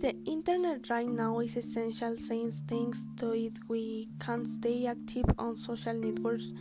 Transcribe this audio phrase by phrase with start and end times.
[0.00, 5.56] The internet right now is essential since thanks to it we can stay active on
[5.56, 6.52] social networks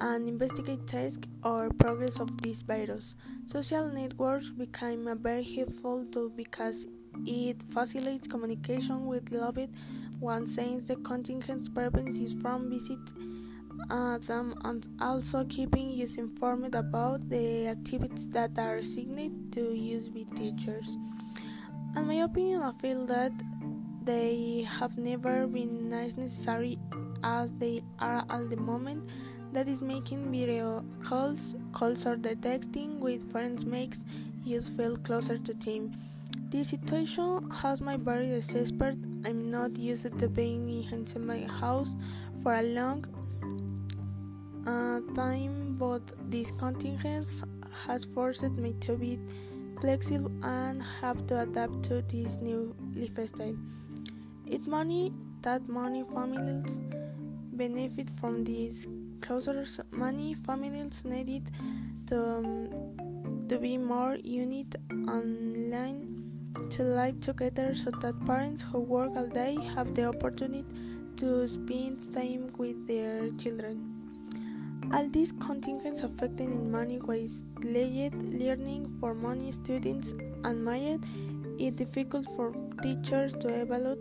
[0.00, 3.16] and investigate tasks or progress of this virus.
[3.48, 6.86] Social networks became a very helpful tool because
[7.26, 9.68] it facilitates communication with loved
[10.18, 12.98] ones since the contingent purpose from visit
[13.90, 20.08] uh, them and also keeping you informed about the activities that are assigned to use
[20.08, 20.96] by teachers.
[21.96, 23.32] In my opinion, I feel that
[24.04, 26.78] they have never been as necessary
[27.24, 29.08] as they are at the moment.
[29.52, 34.04] That is making video calls, calls or the texting with friends makes
[34.44, 35.96] you feel closer to them.
[36.50, 38.98] This situation has my very desperate.
[39.24, 41.94] I'm not used to being in my house
[42.42, 43.04] for a long
[44.64, 47.26] uh, time, but this contingent
[47.86, 49.18] has forced me to be
[49.80, 53.56] flexible and have to adapt to this new lifestyle.
[54.46, 56.78] It money that many families
[57.52, 58.86] benefit from these
[59.20, 59.80] closures.
[59.92, 61.50] Many families needed
[62.08, 64.76] to, um, to be more unit
[65.08, 66.20] online
[66.70, 70.64] to live together so that parents who work all day have the opportunity
[71.16, 73.99] to spend time with their children.
[74.92, 80.14] All these contingents affecting in many ways delayed learning for many students
[80.44, 81.06] and made
[81.60, 82.52] it difficult for
[82.82, 83.98] teachers to evaluate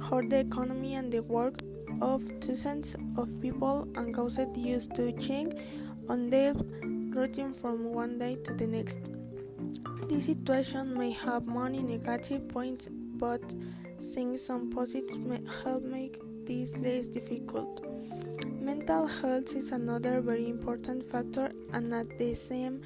[0.00, 1.58] how the economy and the work
[2.00, 5.54] of thousands of people and caused used to change
[6.08, 8.98] on their routine from one day to the next.
[10.08, 13.54] This situation may have many negative points, but
[13.98, 17.84] seeing some positives may help make this less difficult.
[18.60, 22.78] Mental health is another very important factor and at the same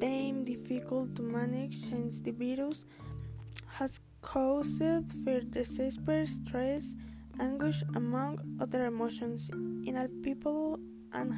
[0.00, 2.86] time difficult to manage since the virus
[3.68, 4.82] has caused
[5.22, 6.96] fear, despair, stress,
[7.38, 9.48] anguish, among other emotions
[9.86, 10.80] in all people
[11.12, 11.34] and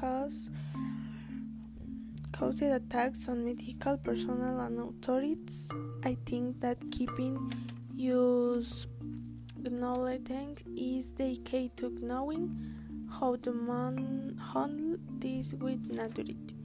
[0.00, 0.48] has
[2.32, 5.70] caused attacks on medical personnel and authorities.
[6.02, 7.52] I think that keeping
[7.94, 8.86] use
[9.66, 12.44] acknowledging is the key to knowing
[13.18, 16.59] how to man- handle this with maturity.